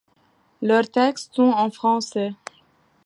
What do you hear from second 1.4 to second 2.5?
en français.